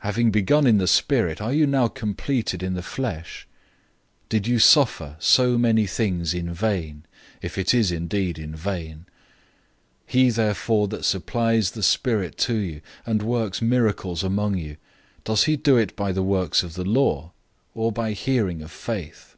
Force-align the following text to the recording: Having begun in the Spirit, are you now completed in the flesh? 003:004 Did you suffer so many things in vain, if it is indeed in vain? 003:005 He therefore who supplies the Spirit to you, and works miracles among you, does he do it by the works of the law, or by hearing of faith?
Having 0.00 0.30
begun 0.30 0.66
in 0.66 0.76
the 0.76 0.86
Spirit, 0.86 1.40
are 1.40 1.54
you 1.54 1.66
now 1.66 1.88
completed 1.88 2.62
in 2.62 2.74
the 2.74 2.82
flesh? 2.82 3.48
003:004 4.28 4.28
Did 4.28 4.46
you 4.46 4.58
suffer 4.58 5.16
so 5.18 5.56
many 5.56 5.86
things 5.86 6.34
in 6.34 6.52
vain, 6.52 7.04
if 7.40 7.56
it 7.56 7.72
is 7.72 7.90
indeed 7.90 8.38
in 8.38 8.54
vain? 8.54 9.06
003:005 10.04 10.04
He 10.04 10.28
therefore 10.28 10.86
who 10.86 11.00
supplies 11.02 11.70
the 11.70 11.82
Spirit 11.82 12.36
to 12.36 12.56
you, 12.56 12.82
and 13.06 13.22
works 13.22 13.62
miracles 13.62 14.22
among 14.22 14.58
you, 14.58 14.76
does 15.24 15.44
he 15.44 15.56
do 15.56 15.78
it 15.78 15.96
by 15.96 16.12
the 16.12 16.22
works 16.22 16.62
of 16.62 16.74
the 16.74 16.84
law, 16.84 17.32
or 17.74 17.90
by 17.90 18.12
hearing 18.12 18.60
of 18.60 18.70
faith? 18.70 19.34